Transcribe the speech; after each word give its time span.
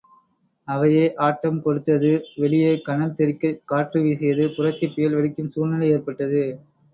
அவையே 0.67 1.03
ஆட்டம் 1.17 1.59
கொடுத்தது 1.61 2.11
வெளியே 2.35 2.71
கனல் 2.79 3.13
தெறிக்கக் 3.13 3.61
காற்று 3.65 4.01
வீசியது 4.01 4.47
புரட்சிப் 4.49 4.95
புயல் 4.95 5.15
வெடிக்கும் 5.15 5.53
சூழ்நிலை 5.53 5.91
ஏற்பட்டது. 5.91 6.43